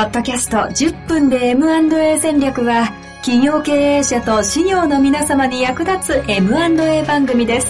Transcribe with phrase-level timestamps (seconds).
[0.00, 2.86] ポッドキャスト10分で M&A 戦略は
[3.16, 7.66] 企業経営者と事業の皆様に役立つ M&A 番組です。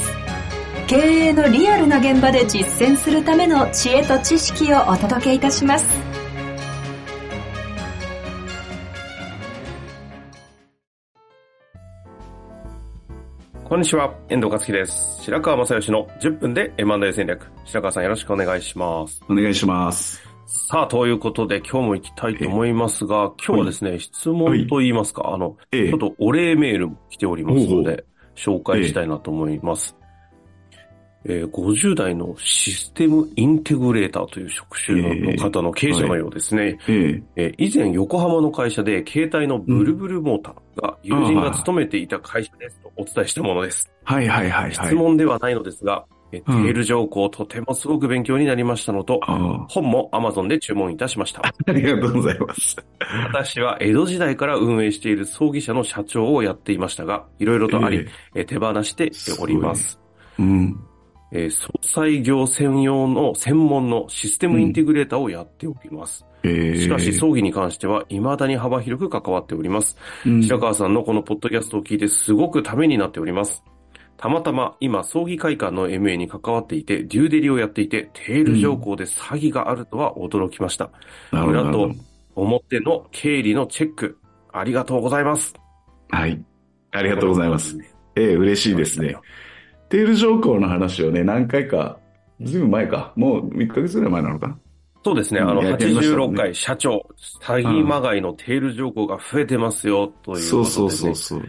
[0.86, 5.84] 経営のリアルな現場で実践するための知恵と知識をお届けいたします。
[13.64, 15.24] こんにちは、遠藤和樹です。
[15.24, 17.50] 白川正義の10分で M&A 戦略。
[17.64, 19.20] 白川さんよろしくお願いします。
[19.28, 20.29] お願いします。
[20.52, 25.88] さあ、ということで今日も行きたいと思いますが、今日はですね、質問と言いますか、あの、ええ。
[25.90, 28.04] ちょっとお礼メールも来ておりますので、
[28.34, 29.96] 紹介したいなと思います。
[31.24, 36.78] えー50代のシステムインテグレーターという職種の方の経営者のようですね。
[36.88, 37.22] ええ。
[37.36, 43.92] えー以前横浜の会社で携帯のブルブルモーターが友人が勤めていた会社ですとお伝えしたものです。
[44.04, 44.88] はいはいはいはい。
[44.88, 51.40] 質問ではないのですが、えテうんール条項とてもすごく勉強になりましたのと、あ本も Amazon で注文いたしました。
[51.46, 52.76] あ ありがとうございます。
[53.32, 57.98] 私は江戸時代から運営している葬儀社の社長をやっていましたが、いろいろとあり、
[58.34, 60.00] ええ手放しております。
[60.38, 60.80] うん。
[61.32, 66.24] えー葬祭業専用の専門のシステムインテグレーターをやっております。
[66.42, 69.96] ええしかし葬儀に関しては未だに幅広く関わっております。
[70.26, 73.62] うん白川さんのこのポッドキャストを聞いてすごくためになっております。
[74.20, 80.90] たまたま今、葬儀会館の MA に関わっていて、デューデリをやっていて、テール条項で詐欺があるとは驚きました。
[81.32, 81.94] なるほど裏と。
[82.34, 84.18] 表の経理のチェック、
[84.52, 85.54] ありがとうございます。
[86.10, 86.38] はい。
[86.90, 87.78] ありがとうございます。
[88.14, 89.16] ええ嬉しいですね。
[89.88, 91.98] テール条項の話をね、何回か、
[92.42, 93.14] ずいぶん前か。
[93.16, 94.58] もう1ヶ月ぐらい前なのかな？
[95.02, 97.06] そうですね、あの、やってみましたね86回社長、
[97.40, 100.42] 詐欺まがいのテール条項が増えてますよ、というね。
[100.42, 101.42] そうそうそうそう。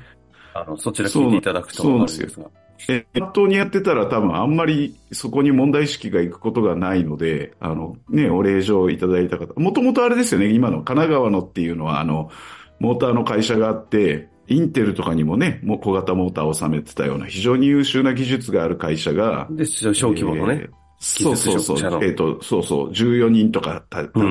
[0.53, 2.47] あの、そちら聞いていただくとわかるんですが。
[2.89, 9.53] え、本当にやってたら多分あんまりそこに問題意識がいくことがないので、あの、ね、お礼状いただいた方。
[9.59, 12.31] もともとあれですよね、今の神奈川のっていうのは、あの、
[12.79, 20.69] モーターの会社があって、インテルとかにもね、もう小型モーターを収めてたような非常に優秀な技術がある会社が、で、小規模のね。
[21.01, 22.03] えーそうそうそう。
[22.03, 22.91] えっ、と、そうそう。
[22.91, 23.83] 14人とか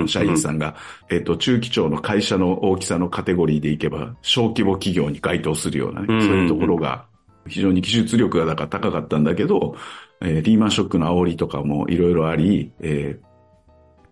[0.06, 0.76] 社員さんが、
[1.10, 7.06] えっ、と、中期長の会社の大きさのカテゴリーでいけば、小規模企業に該当するようなね、うんそういうところが、
[7.48, 9.75] 非常に技術力がだから高かったんだけど、
[10.20, 13.30] えーリーマンショックの煽りとかもいろいろあり、えー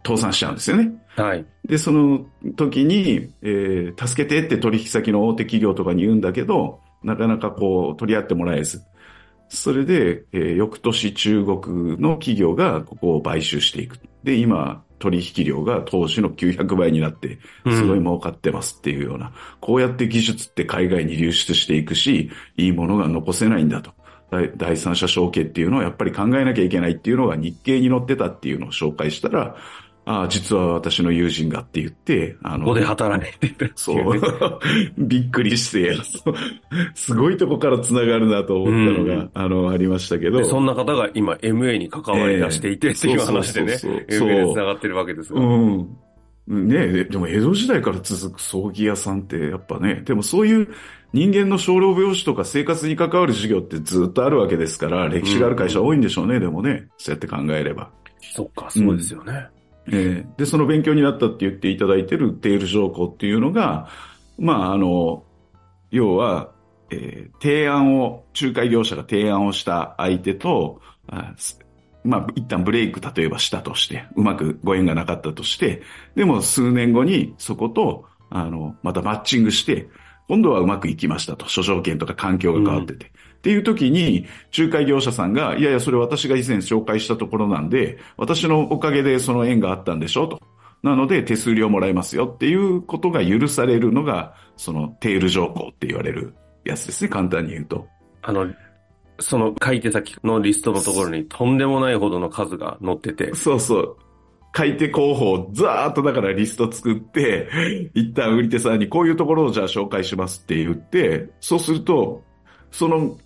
[0.07, 0.91] 倒産しちゃうんですよね。
[1.17, 1.45] はい。
[1.67, 2.25] で、その
[2.57, 8.83] 時に、えー助けてって取引先の大手企業とかに言うんだけど、なかなかこう取り合ってもらえず。
[9.49, 13.99] それで、えー翌年中国の企業がここを買収していく。
[14.23, 17.39] で、今、取引量が当時の900倍になって、
[17.71, 23.93] すごい儲かってますっていうような、こうやって技術って海外に流出していくし、いいものが残せないんだと。
[24.31, 29.57] 第第三者承継っていうのをやっぱり考えなきゃいけないっていうのが日経に載ってたっていうのを紹介したら、
[30.09, 34.19] ああ、実は私の友人がって言って、あの、ここで働いてていそう。
[34.97, 35.95] びっくりして、
[36.97, 40.39] すごいとこから繋がるなと思ったのが、うんあの、ありましたけど。
[40.39, 45.41] でそんな方が今 MA に関わり出していて、ええっていう話でね、MA で繋がってるわけですが。
[45.41, 45.89] うん。
[46.47, 50.69] ねえ、ででも江戸時代から続く葬儀屋さんってやっぱね、でもそういう
[51.13, 56.89] 人間の少量病死とか生活に関わる事業ってずっとあるわけですから、歴史がある会社多いんでしょうね、でもね。
[56.97, 57.91] そうやって考えれば。
[58.21, 59.49] そっか、そうですよね。
[59.91, 63.89] えーで、その勉強になったって言っていただいてるテール条項っていうのが、
[64.39, 65.25] まあ、あの、
[65.91, 66.53] 要は、
[66.91, 71.35] えー提案を、仲介業者が提案をした相手と、あ
[72.05, 75.83] まあ、一旦ブレイク、例えばしたとして、うまくご縁がなかったとして、
[76.15, 79.89] でも数年後にそこと、あの、またマッチングして、
[80.29, 81.49] 今度はうまくいきましたと。
[81.49, 83.13] 諸条件とか環境が変わってて。
[83.39, 84.27] っていう時に、
[84.57, 90.41] 仲介業者さんが、いやいや、それ私が以前紹介したところなんで、私のおかげでその縁があったんでしょと。
[90.83, 96.35] なので、手数料もらえますよっていうことが許されるのが、そのテール条項って言われる
[96.65, 97.87] やつですね、簡単に言うと。
[98.23, 98.47] あの、
[99.21, 103.97] その買い手先のリストのところにとんでもないほどの数が載ってて、そうそう。
[104.53, 107.49] 買い手候補をザーッとだからリスト作って、
[107.95, 112.23] 一旦売り手さんにこういうところをじゃあ紹介しますって言って、そうすると、
[112.71, 113.17] その、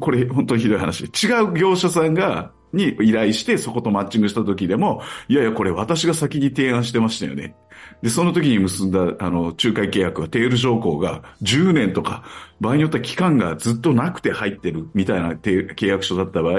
[0.00, 1.04] これ本当にひどい話。
[1.04, 7.56] 違う業者さんが、に依頼してそことマッチングした時でも、いやいやこれ私が先に提案してましたよね。
[8.02, 12.24] で、その時に結んだ、あの、仲介契約はテール条項が10年とか、
[12.60, 16.54] 場合によっては期間がずっとなくて入ってるみたいな契約書だった場合、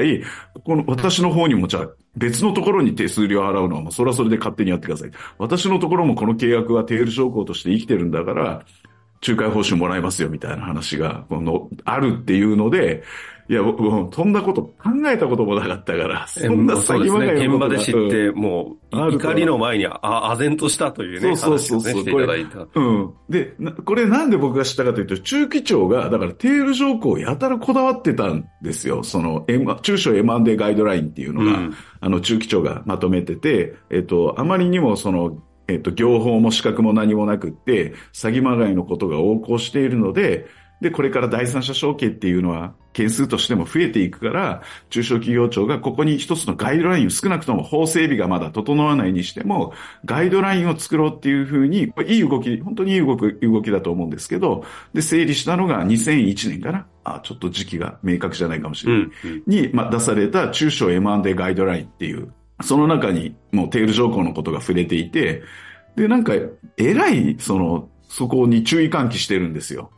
[0.63, 5.11] この私の方にもじゃあ別のところに手数料払うのはもうそれはそれで勝手にやってください。
[5.37, 8.65] 私のところもこの契約はテール条項として生きてるんだから、
[9.25, 13.03] 仲介報酬もらえますよみたいな話が、この、あるっていうので、
[13.49, 14.73] いや、僕もう、そんなこと考
[15.05, 17.45] えたこともなかったから、そんなそうですね。
[17.45, 22.67] 現場で知って、もう、怒りの前に、あ、唖然としたというね、そうそうそうそうね、していただいた。
[22.75, 23.13] うん。
[23.29, 29.01] で、なこれなんで僕が知ったかというと、中期長が、だからテール条項をやたらこだわってたんですよ。
[29.03, 40.47] その、M- 中小 M&A ガイドラインっていうのが、うんあの、中期長がまとめてて、えっと、あまりにもその、えっと、業法も資格も何もなくって、詐欺まがいのことが横行しているので、
[40.81, 49.73] で、これから第三者承継っていうのは、件数としても増えていくから、中小企業庁がここに一つのガイドラインを少なくとも法整備がまだ整わないにしても、
[50.05, 56.85] ガイドラインを作ろうっていうふうに、いい動き、本当にいい動き動きだと思うんですけど、で、整理したのが2001年かな。
[57.03, 59.01] あ、ちょっと時期が明確じゃないかもしれない。
[59.01, 59.31] うん。
[59.31, 65.43] うんに、まあ、出された中小 M&A ガイドラインっていう、その中にもうテール条項のことが触れていて、
[65.95, 66.33] で、なんか、
[66.77, 69.91] えらい、その、そこに注意喚起してるんですよ。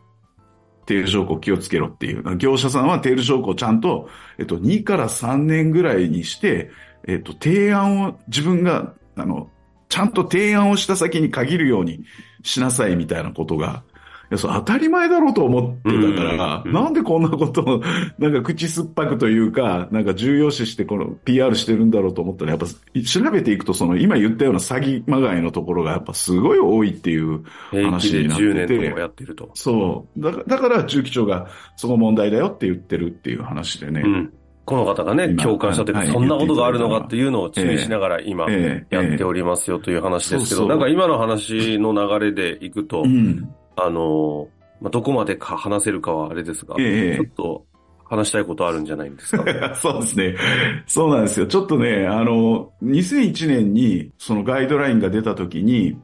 [0.86, 2.38] テール条項気をつけろっていう。
[2.38, 6.72] 業者さんはテール条項ちゃんと、えっと、2から3年ぐらいにして、
[7.08, 9.50] えっと、提案を自分が、あの、
[9.90, 12.06] ちゃんと提案をした先に限るように
[12.44, 13.84] しなさいみたいなことが、
[14.30, 17.82] や、それ当たり前だろうと思ってたから、うんなんでこんなことを、
[18.20, 28.78] なんか口酸っぱくというか、なんか重要視してこの PR してるんだろうと思ったら、やっぱ調べていくと、その今言ったような詐欺まがいのところがやっぱすごい多いっていう話になって10て。
[28.78, 29.50] 年ともやってると。
[29.54, 30.22] そう。
[30.22, 34.02] だから、だから中期長がそこ問題だよって言ってるっていう話でね。
[34.06, 34.34] うん。
[34.70, 43.50] この方がね、今共感したというか、はいそんなことがあるのかっていうのを注意しながら今、ええやっておりますよという話ですけど、なんか今の話の流れでいくとう、ん。
[43.82, 44.48] あの、
[44.82, 47.66] まあ、どこまでか話せるかはあれですが、ええちょっと
[48.06, 49.44] 話したいことあるんじゃないんですか？
[49.76, 50.36] そうですね。
[50.88, 51.46] そうなんですよ。
[51.48, 55.98] ちょっとね、あの、2001年にそのガイドラインが出た時に、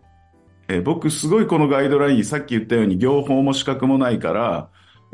[0.67, 4.69] えー僕すごいこのガイドライン、さっき言ったように業法も資格もないから、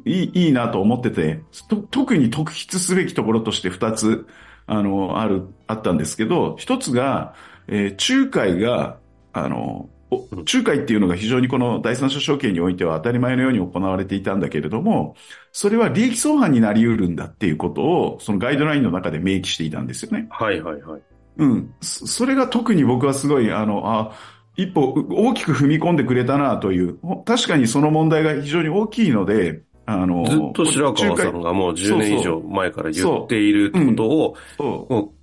[0.06, 4.26] いい、いいなと思ってて、と特に特筆すべきところとして二つ、
[4.66, 7.34] あの、ある、あったんですけど、一つが、
[7.68, 8.98] えー仲介が、
[9.34, 15.16] あの、仲介っていうのが非常にこの第三者承継においては当たり前のように行われていたんだけれども、
[15.54, 20.28] それは利益相反になり得るんだっていうことを、そのガイドラインの中で明記していたんですよね。
[20.30, 21.02] はいはいはい。
[21.38, 21.74] うん。
[21.80, 24.12] そそれが特に僕はすごい、あの、あ、
[24.58, 35.14] 一歩大きく踏み込んでくれたなという、ほ確かにその問題が非常に大きいので、あの、ずっと白川さん仲がもう10年以上前から言っていることを、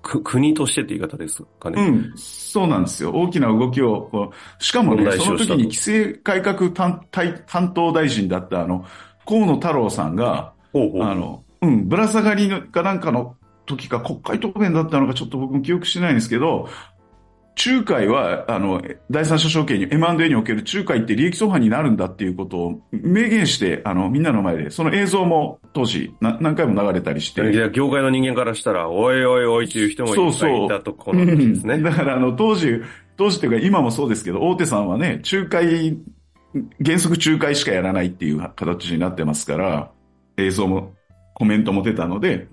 [0.00, 1.82] 国としてって言い方ですかね。
[1.82, 3.12] うん、そうなんですよ。
[3.12, 8.84] 大きな動きを、こうしかもね、その時に規制改革担担担当大臣だったあの、
[9.26, 13.36] 河野太郎さんが、ほうほうあの、うん、ぶら下がりのかなんかの
[13.66, 16.68] 時か国会答弁だったのかちょっと僕も記憶してないんですけど、
[17.54, 27.52] 仲介は、あの、第三者承継に M&A における仲介って利益相反になるんだっていうことを明言して、あの、みんなの前で、その映像も当時な何回も流れたりして。
[27.52, 31.74] いや業界の人間からしたら、おいおいおいという人もいっぱいいたところですね。
[31.74, 32.80] うんだからあの、当時、
[33.16, 35.98] 当時というか今もそうですけど、大手さんはね、仲介、
[36.84, 39.90] 原則仲介しかやらないっていう形になってますから、
[40.38, 40.94] 映像も
[41.34, 42.48] コメントも出たので、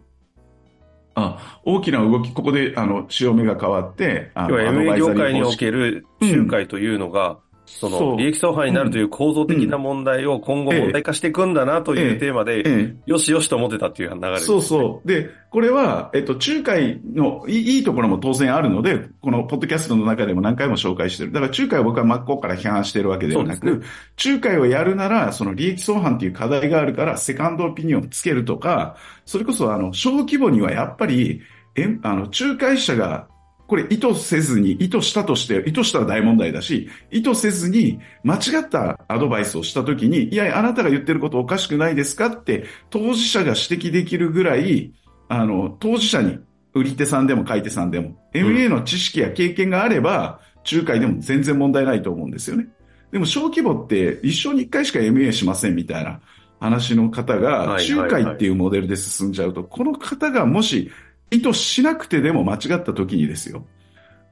[1.20, 7.40] あ、大きな動き、ここで、あの、潮目が変わって、あ要は MA 業界における仲介というのが、
[7.70, 12.96] その、利益相反になるという構造的な問題を今後問題化していくんだなというテーマで、ええ。
[13.06, 15.08] よしよしと思ってたっていう流れです、そうそう。
[15.08, 21.32] で、これは、えっと、仲介のいいところも当然あるので、このポッドキャストの中でも何回も紹介してる。
[21.32, 23.86] だから仲介を僕は真っ向から批判してるわけではなく、そうで
[24.26, 31.42] 仲介をやるなら、その利益相反っていう課題があるから、セカンドオピニオンをつけるとか、それこそあの、小規模にはやっぱり、
[31.76, 33.28] えあの、仲介者が、
[33.70, 44.92] これ意図せずに、意図したとして、意図したら大問題だし、意図せずに間違ったアドバイスをしたときに、いや、あなたが言ってることおかしくないですかって、当事者が指摘できるぐらい、
[45.28, 46.40] あの、当事者に、
[46.74, 50.40] 売り手さんでも買い手さんでも、MA の知識や経験があれば、
[50.72, 52.68] 仲介でも全然問題ないと思うんですよね。
[53.12, 56.20] でも小規模って一生に一回しか MA しませんみたいな
[56.60, 60.92] 話の方が、仲介っていうモデルで進んじゃうと、この方がもし
[61.32, 63.66] 意図しなくてでも間違った時にですよ。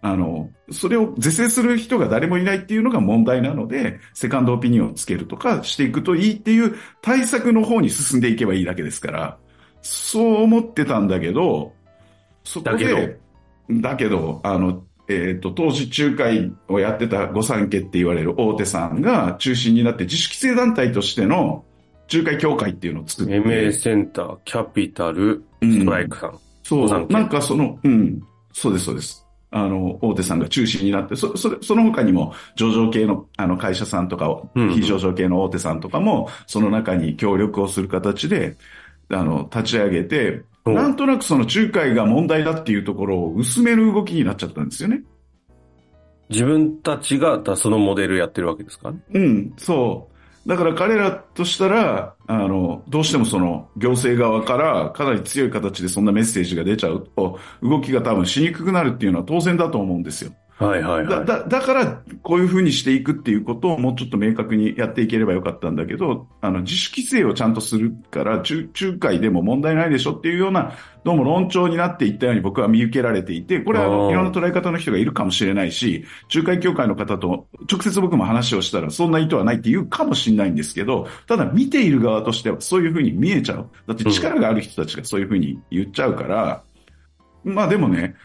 [0.01, 9.38] あの、それを是正する人が誰もいないっていうのが問題なので、セカンドオピニオンをつけるとかしていくといいっていう対策の方に進んでいけばいいだけですから、
[9.82, 11.74] そう思ってたんだけど、
[12.44, 13.20] そこで、
[13.70, 21.63] だけど、あの、えっ、と、当時仲介をやってた御三家って言われる大手さんが中心になって自主規制団体としての
[22.12, 23.39] 仲介協会っていうのを作って。
[23.39, 26.32] MA センター、キャピタル、ストライクさん。
[26.32, 28.22] そう、御三家なんかその、うん、
[28.52, 29.26] そうです、そうです。
[29.50, 38.58] あの、大手さんが中心になって、そ、それ、その他にも上場系の、あの、会社さんとか非上場系の大手さんとかも、その中に協力をする形で、
[39.10, 45.02] あの、立ち上げて、うんなんとなくその仲介が問題だっていうところを薄める動きになっちゃったんですよね。
[46.30, 48.90] 自分たちがだそのモデルやってるわけですか？
[48.90, 49.00] らね。
[49.14, 50.17] うん、そう。
[50.48, 60.32] だから彼らとしたら、あの、どうしてもその行政側からかなり強い形でそんなメッセージが出ちゃうと、動きが多分しにくくなるっていうのは当然だと思うんですよ。
[60.60, 61.08] はいはいはい。
[61.08, 70.74] だだだから、こういうふうにしていくっていうことをもうちょっと明確にやっていければよかったんだけど、あの、自主規制をちゃんとするから、中、仲介でも問題ないでしょっていうような、
[71.04, 83.70] どうも論調になっていったように僕は見受けられていて、これはあのいろんな捉え方の人がいるかもしれないし、仲介協会の方と直接僕も話をしたら、そんな意図はないって言うかもしれないんですけど、ただ見ている側としてはそういうふうに見えちゃう。
[83.86, 86.64] だって力がある人たちがそういうふうに言っちゃうから、
[87.44, 88.16] まあでもね、で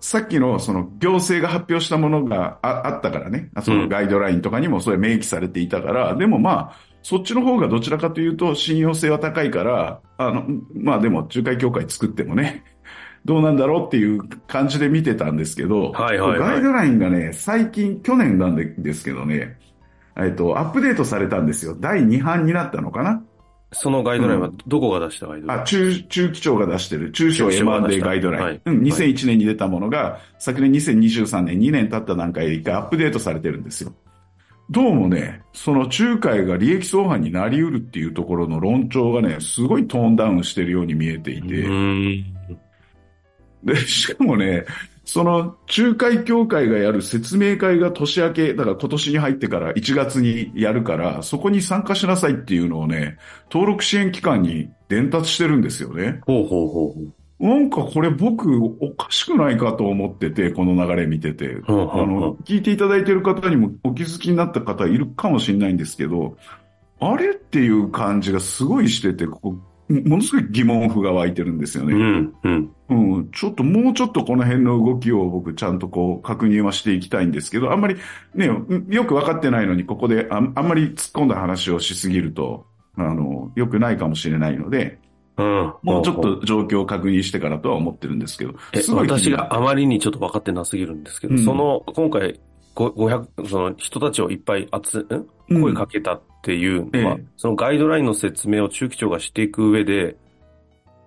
[0.00, 12.62] さっきのその行政が発表したものがああったからね、そのガイドラインとかにもそれ明記されていたから、でもまあ、そっちの方がどちらかというと信用性は高いから、あの、まあでも仲介協会作ってもね、
[13.24, 16.38] どうなんだろうっていう感じで見てたんですけど、はいはいはい。
[16.38, 19.58] ガイドラインがね、最近、去年なんでですけどね、
[20.16, 21.76] えっと、アップデートされたんですよ。
[21.80, 23.22] 第2版になったのかな
[23.74, 28.44] そのガイドラインはどこが出したガイドライン、あ、中、中期庁が出してる中小 M&A ガイドライン。
[28.44, 33.92] はいうん、2001年に出たものが、昨年2023年2年経った段階で一回アップデートされてるんですよ。
[34.70, 42.24] どうもね、その仲介が利益相反になり得るっていうところの論調がね、すごいトーンダウンしてるように見えていう
[43.64, 43.74] て。
[43.74, 44.64] で、しかもね、
[45.04, 53.18] その仲介協会がやる説明会が年明け、だから今年に入ってから1月にやるから、そこに参加しなさいっていうのをね、
[53.52, 56.20] 登録支援機関に伝達してるんですよね。
[56.26, 57.24] ほうほうほうほう。
[57.46, 61.60] なんかこれ僕おかしくないかと思ってて、この流れ見てて。
[61.66, 66.38] あの、聞いていただいている方にもお気づきになった方いるかもしれないんですけど、
[67.00, 69.56] あれっていう感じがすごいしてて、ここ、
[69.88, 71.92] ものすごい疑問符が湧いてるんですよね。
[71.92, 72.70] うん、うん。
[72.88, 77.96] うん、ちょっともうちょっとこの辺の動きを僕ちゃんとこう確認はしていきたいんですけど、あんまり
[78.34, 78.46] ね、
[78.88, 84.98] よく分かってないのにここであんあんまり突っ込んだ話をしすぎると、あの、良くないかもしれないので、
[85.36, 85.74] うん。
[85.82, 88.54] もうちょっと状況を確認してからとは思ってるんですけど。
[88.72, 92.38] え、すごい気に私があまりにちょっと分かってなすぎるんですけど、うんその、今回、ご
[92.74, 95.06] 500、その人たちをいっぱい集、ん
[95.50, 100.16] うん声かけたっていうのは、ええそのガイドラインの説明を中期長がしていく上で、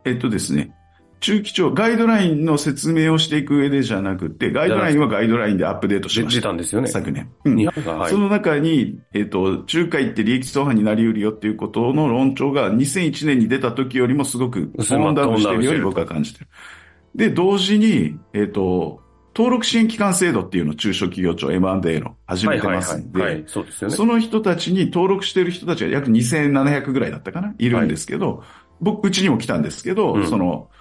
[0.05, 0.73] えっとですね、
[1.19, 6.41] 中期長、ガイドラインの説明をしていく上でじゃなくて、ガイドラインはガイドラインでアップデートしでました。
[6.41, 6.87] 出たんですよね。
[6.87, 7.29] 昨年。
[7.43, 7.67] うん
[8.07, 8.17] そ。
[8.17, 16.47] の中に、えっ、と、仲介って利益相反になり得るよっていうことの論調が2001年に出た時よりもすごくトーンダウンしてるように僕は感じてる。
[17.15, 19.01] で、同時に、えっ、と、
[19.37, 23.91] 登録支援機関制度っていうのを中小企業庁 M&A の始めてますんで、はいはいはい、はい。
[23.91, 27.53] その人たちに登録してる人たちが約2700ぐらいだったかな？
[27.59, 28.41] いるんですけど、
[28.81, 30.71] 僕、うちにも来たんですけど、うんその、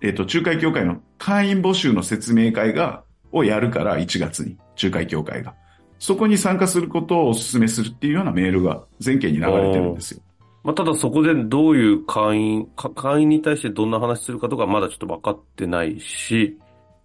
[0.00, 5.54] えっ、と、仲介協会の会員募集の説明会が、をやるから、1月に、仲介協会が。
[5.98, 10.20] そこに参加することをお勧めするっていうようなメールが全県に流れてるんですよ。
[10.64, 16.58] まあ、ただそこでどういう会員、か会員に対してどんな話するかとかまだちょっと分かってないし、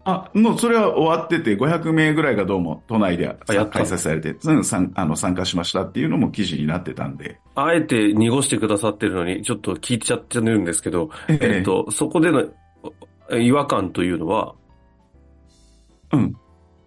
[0.04, 7.40] あ、もうそれは終わってて、500名ぐらいがどうも都内で開催されて、うん参あの参加しましたっていうのも記事になってたんで。
[7.56, 12.46] あえて濁してくださってるのに、ちょっと聞いちゃってるんですけど、えええっと、そこでの
[13.32, 14.56] え違和感というのは、
[16.14, 16.36] うん。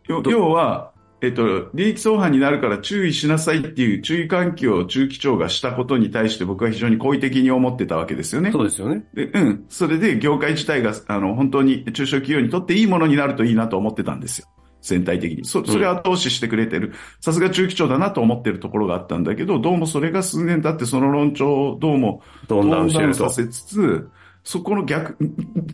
[0.08, 8.52] 要は、えっと、利益相反になるから注意しなさいっていう注意喚起を中期長がしたことに対して僕は非常に好意的に思ってたわけですよね。
[8.52, 9.04] そうですよね。
[9.14, 9.64] で、うん。
[9.68, 14.48] それで業界自体が、あの、本当に中小企業にとっていいものになるといいなと思ってたんですよ。
[14.82, 15.44] 全体的に。
[15.46, 16.92] そ、それは後押ししてくれてる。
[17.20, 23.30] さすが中期長だなと思ってるところがあったんだけど、どうもそれが数年経ってその論調をどうもどんどんさ。
[23.30, 24.10] せつつ、
[24.44, 25.16] そこの逆、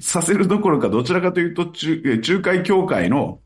[0.00, 3.40] させるどころかどちらかというと、中、え仲介協会の、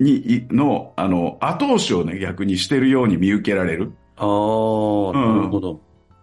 [0.00, 3.92] に、の、あの、後押しをね、逆にしてるように見受けられる。
[4.16, 5.80] ああ、なるほど。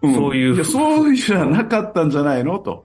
[0.08, 2.58] んそういうや、そういうんなかったんじゃないの？
[2.58, 2.84] と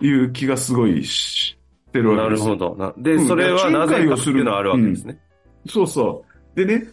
[0.00, 1.56] いう気がすごいし
[1.92, 2.54] てるわなけですよ。
[2.54, 2.76] るほど。
[2.76, 5.18] なで、うんそれはなぜかっていうのはあるわけですね。
[5.66, 6.24] そうそ
[6.54, 6.64] う。
[6.64, 6.86] でね、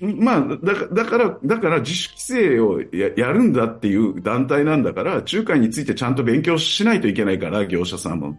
[0.00, 8.38] まあ、だかだから、だから自主規制をややるんだっていう団体なんだから、仲介についてちゃんと勉強しないといけないから、業者さんも、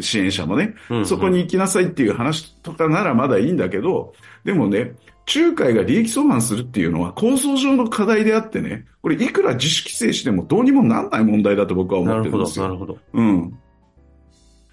[0.00, 4.12] 支援者もね、うんうんそこに行きなさいっていう話とかならまだいいんだけど、
[4.44, 4.92] でもね、
[5.32, 12.64] 仲介が利益相反するっていうのは構造上の課題であってね、これいくら自主規制してもどうにもなんない問題だと僕は思なるほど、ってるんですよ。
[12.64, 12.98] なるほど。
[13.14, 13.58] うん。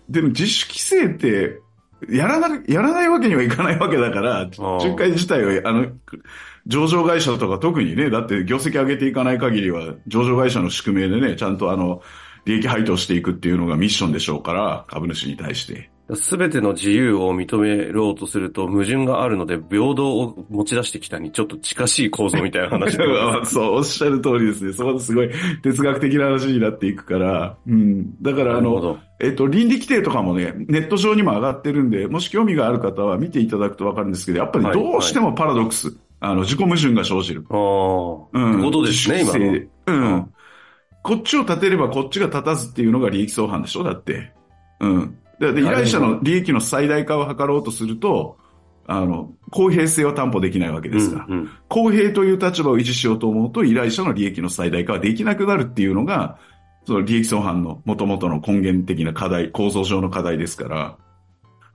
[0.09, 1.59] でも自主規制って、
[2.09, 5.87] やらな、やらないわけにはいかないわけだから、ん仲介自体は、あの、
[6.67, 12.01] 上場会社とか特にね、だって業績上げていかない限りは、上場会社の宿命でね、ちゃんとあの、
[12.45, 15.89] 利益配当していくっていうのがミッションでしょうから、株主に対して。
[16.15, 23.03] すべての自由を認めようとすると矛盾があるので、平等を持ち出してきたにちょっと近しい構造みたいな話で
[23.43, 24.73] そう、おっしゃる通りですね。
[24.73, 25.29] そこですごい
[25.63, 27.57] 哲学的な話になっていくから。
[27.67, 28.21] うん。
[28.21, 28.99] だからあの。
[29.19, 37.43] えっと、倫理規定とかもね、ネット上にも上がってるんで、もし興味がある方は見ていただくとわかるんですけど、やっぱりはいどうしてもパラドックス、あの、自己矛盾が生じる。
[37.49, 37.57] ああ。
[37.57, 38.61] うん。
[38.61, 39.33] ことですね、今
[39.87, 40.29] うん。
[41.01, 44.33] こっちを立てればこっちが立たずっていうのが利益相反でしょだって。
[44.79, 45.17] うん。
[45.39, 48.37] で、で依頼者の利益の最大化を図ろうとすると、
[48.87, 51.25] あの、公平性は担保できないわけですから。
[51.27, 56.39] うんうん公平という立場を維持しようと思うと、依頼者の利益の最大化はできなくなるっていうのが、
[56.85, 60.97] その利益相反の元々の根源的な課題、構造上の課題ですから、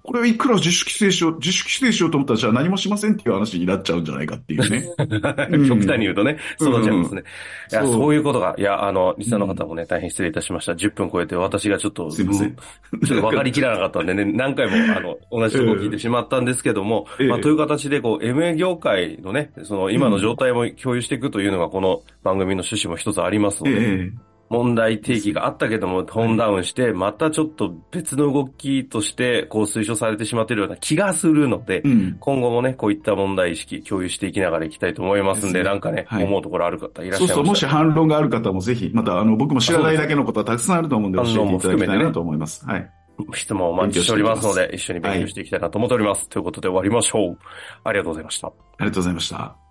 [0.03, 4.89] これはいくら自主規制しよう、自主規制しようと思ったら、じゃあ何もしませんっていう話になっちゃうんじゃないかっていうね。
[4.99, 7.23] うん極端に言うとね、そうなっちゃいますね。
[7.71, 10.73] いや、そういうことが、いや、あの、リスナーの方もね、大変失礼いたしました。
[10.73, 32.17] 10分超えて私がちょっと、すいませんうんちょっと分かりきらなかったんでね、何回も、あの、同じとこ聞いてしまったんですけども、ええまあ、という形で、こう、MA 業界のね、その、今の状態も共有していくというのが、この番組の趣旨も一つありますので、ええ問題提起があったけども、トーンダウンして、またちょっと別の動きとして、こう推奨されてしまっているような気がするので、うん。
[32.21, 37.65] 今後もね、こういった問題意識共有していきながらいきたいと思いますんで、ですねなんかね、はい思うところある方いらっしゃいまそうそう、もし。
[37.65, 42.67] 反論がある方もぜひ、またあの、僕も知らないだけのことはたくさんあると思うんで教えていただきたいなと思います。
[42.67, 42.91] はい。
[43.35, 46.29] 質問をお待ちしておりますので、一緒に勉強していきたいなと思っております。
[46.29, 47.39] ということで終わりましょう。
[47.85, 48.49] ありがとうございました。
[48.49, 49.62] ありがとうございました。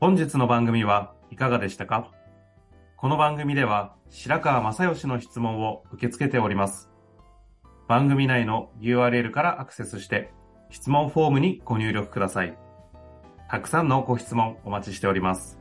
[0.00, 2.10] 本日の番組はいかがでしたか？
[2.96, 6.88] この番組では白川正義の質問を受け付けております。
[7.86, 10.32] 番組内の URL からアクセスして
[10.70, 12.56] 質問フォームにご入力ください。
[13.50, 15.59] たくさんのご質問お待ちしております。